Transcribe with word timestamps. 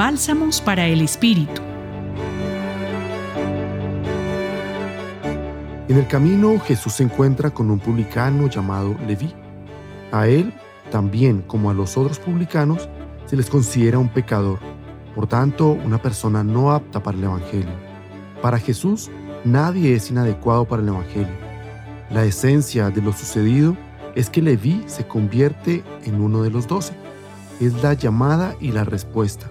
Bálsamos 0.00 0.62
para 0.62 0.86
el 0.86 1.02
Espíritu. 1.02 1.60
En 5.88 5.98
el 5.98 6.06
camino 6.06 6.58
Jesús 6.58 6.94
se 6.94 7.02
encuentra 7.02 7.50
con 7.50 7.70
un 7.70 7.78
publicano 7.78 8.48
llamado 8.48 8.96
Leví. 9.06 9.34
A 10.10 10.26
él, 10.26 10.54
también 10.90 11.42
como 11.42 11.68
a 11.68 11.74
los 11.74 11.98
otros 11.98 12.18
publicanos, 12.18 12.88
se 13.26 13.36
les 13.36 13.50
considera 13.50 13.98
un 13.98 14.08
pecador, 14.08 14.58
por 15.14 15.26
tanto 15.26 15.72
una 15.72 16.00
persona 16.00 16.42
no 16.42 16.72
apta 16.72 17.02
para 17.02 17.18
el 17.18 17.24
Evangelio. 17.24 17.74
Para 18.40 18.58
Jesús, 18.58 19.10
nadie 19.44 19.94
es 19.94 20.10
inadecuado 20.10 20.64
para 20.64 20.80
el 20.80 20.88
Evangelio. 20.88 21.36
La 22.08 22.24
esencia 22.24 22.88
de 22.88 23.02
lo 23.02 23.12
sucedido 23.12 23.76
es 24.14 24.30
que 24.30 24.40
Leví 24.40 24.82
se 24.86 25.06
convierte 25.06 25.84
en 26.06 26.22
uno 26.22 26.42
de 26.42 26.48
los 26.48 26.66
doce. 26.66 26.94
Es 27.60 27.82
la 27.82 27.92
llamada 27.92 28.56
y 28.62 28.72
la 28.72 28.84
respuesta. 28.84 29.50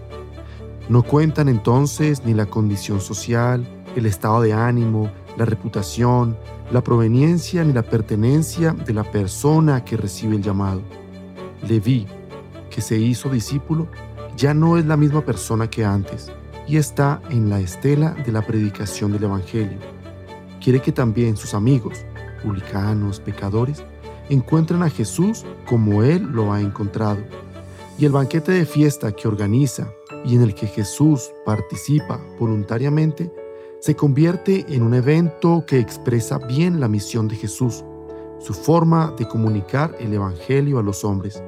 No 0.89 1.03
cuentan 1.03 1.49
entonces 1.49 2.25
ni 2.25 2.33
la 2.33 2.47
condición 2.47 2.99
social, 2.99 3.63
el 3.95 4.07
estado 4.07 4.41
de 4.41 4.53
ánimo, 4.53 5.11
la 5.37 5.45
reputación, 5.45 6.35
la 6.71 6.83
proveniencia 6.83 7.63
ni 7.63 7.73
la 7.73 7.83
pertenencia 7.83 8.71
de 8.73 8.93
la 8.95 9.03
persona 9.03 9.85
que 9.85 9.97
recibe 9.97 10.35
el 10.35 10.41
llamado. 10.41 10.81
Leví, 11.67 12.07
que 12.71 12.81
se 12.81 12.97
hizo 12.97 13.29
discípulo, 13.29 13.87
ya 14.35 14.55
no 14.55 14.79
es 14.79 14.85
la 14.87 14.97
misma 14.97 15.21
persona 15.21 15.69
que 15.69 15.85
antes 15.85 16.31
y 16.67 16.77
está 16.77 17.21
en 17.29 17.51
la 17.51 17.59
estela 17.59 18.15
de 18.25 18.31
la 18.31 18.41
predicación 18.41 19.11
del 19.11 19.25
Evangelio. 19.25 19.77
Quiere 20.59 20.81
que 20.81 20.91
también 20.91 21.37
sus 21.37 21.53
amigos, 21.53 22.03
publicanos, 22.43 23.19
pecadores, 23.19 23.83
encuentren 24.29 24.81
a 24.81 24.89
Jesús 24.89 25.45
como 25.67 26.01
Él 26.01 26.23
lo 26.31 26.51
ha 26.51 26.61
encontrado. 26.61 27.19
Y 27.99 28.05
el 28.05 28.13
banquete 28.13 28.53
de 28.53 28.65
fiesta 28.65 29.11
que 29.11 29.27
organiza 29.27 29.93
y 30.23 30.33
en 30.35 30.41
el 30.41 30.55
que 30.55 30.67
Jesús 30.67 31.33
participa 31.45 32.21
voluntariamente 32.39 33.29
se 33.81 33.93
convierte 33.93 34.65
en 34.69 34.83
un 34.83 34.93
evento 34.93 35.65
que 35.67 35.79
expresa 35.79 36.37
bien 36.37 36.79
la 36.79 36.87
misión 36.87 37.27
de 37.27 37.35
Jesús, 37.35 37.83
su 38.39 38.53
forma 38.53 39.13
de 39.17 39.27
comunicar 39.27 39.97
el 39.99 40.13
Evangelio 40.13 40.79
a 40.79 40.83
los 40.83 41.03
hombres. 41.03 41.43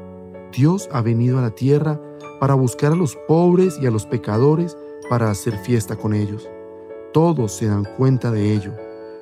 Dios 0.52 0.90
ha 0.92 1.02
venido 1.02 1.40
a 1.40 1.42
la 1.42 1.52
tierra 1.52 2.02
para 2.42 2.56
buscar 2.56 2.92
a 2.92 2.96
los 2.96 3.16
pobres 3.30 3.80
y 3.82 3.86
a 3.86 3.92
los 3.92 4.06
pecadores 4.06 4.78
para 5.10 5.32
hacer 5.32 5.58
fiesta 5.60 5.96
con 5.96 6.14
ellos. 6.14 6.50
Todos 7.14 7.54
se 7.54 7.68
dan 7.68 7.86
cuenta 7.96 8.30
de 8.30 8.54
ello. 8.54 8.74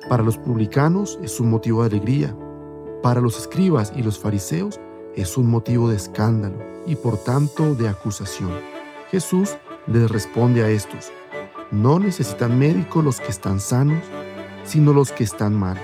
Para 0.08 0.24
los 0.24 0.36
publicanos 0.36 1.16
es 1.22 1.38
un 1.38 1.50
motivo 1.50 1.82
de 1.82 1.94
alegría. 1.94 2.36
Para 3.04 3.20
los 3.20 3.38
escribas 3.38 3.92
y 3.94 4.02
los 4.02 4.18
fariseos 4.18 4.80
es 5.16 5.36
un 5.36 5.48
motivo 5.48 5.88
de 5.88 5.96
escándalo 5.96 6.56
y 6.86 6.96
por 6.96 7.18
tanto 7.18 7.74
de 7.74 7.88
acusación. 7.88 8.50
Jesús 9.10 9.56
les 9.86 10.10
responde 10.10 10.62
a 10.62 10.68
estos, 10.68 11.10
no 11.70 11.98
necesitan 11.98 12.58
médico 12.58 13.02
los 13.02 13.20
que 13.20 13.28
están 13.28 13.60
sanos, 13.60 14.02
sino 14.64 14.92
los 14.92 15.12
que 15.12 15.24
están 15.24 15.54
mal, 15.54 15.78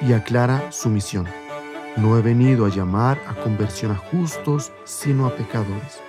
y 0.00 0.12
aclara 0.12 0.72
su 0.72 0.88
misión. 0.88 1.26
No 1.96 2.16
he 2.16 2.22
venido 2.22 2.64
a 2.64 2.70
llamar 2.70 3.20
a 3.28 3.34
conversión 3.34 3.92
a 3.92 3.96
justos, 3.96 4.72
sino 4.84 5.26
a 5.26 5.36
pecadores. 5.36 6.00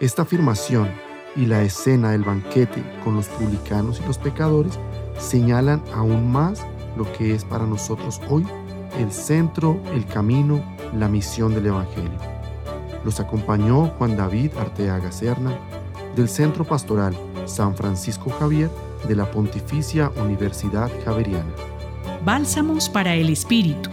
Esta 0.00 0.22
afirmación 0.22 0.88
y 1.36 1.46
la 1.46 1.62
escena 1.62 2.12
del 2.12 2.24
banquete 2.24 2.82
con 3.04 3.14
los 3.14 3.28
publicanos 3.28 4.00
y 4.02 4.06
los 4.06 4.18
pecadores 4.18 4.78
señalan 5.18 5.82
aún 5.94 6.30
más 6.30 6.66
lo 6.96 7.10
que 7.12 7.34
es 7.34 7.44
para 7.44 7.66
nosotros 7.66 8.20
hoy 8.30 8.46
el 8.98 9.12
centro, 9.12 9.78
el 9.92 10.06
camino, 10.06 10.62
la 11.00 11.08
misión 11.08 11.54
del 11.54 11.66
Evangelio. 11.66 12.18
Los 13.04 13.20
acompañó 13.20 13.86
Juan 13.98 14.16
David 14.16 14.52
Arteaga 14.58 15.12
Serna 15.12 15.56
del 16.14 16.28
Centro 16.28 16.64
Pastoral 16.64 17.16
San 17.44 17.76
Francisco 17.76 18.30
Javier 18.30 18.70
de 19.06 19.14
la 19.14 19.30
Pontificia 19.30 20.10
Universidad 20.16 20.90
Javeriana. 21.04 21.52
Bálsamos 22.24 22.88
para 22.88 23.14
el 23.14 23.30
Espíritu 23.30 23.90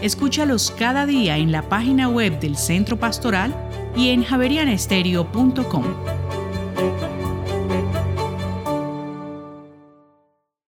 Escúchalos 0.00 0.70
cada 0.70 1.04
día 1.04 1.36
en 1.36 1.52
la 1.52 1.68
página 1.68 2.08
web 2.08 2.40
del 2.40 2.56
Centro 2.56 2.96
Pastoral 2.96 3.54
y 3.94 4.08
en 4.08 4.24
javerianestereo.com. 4.24 5.84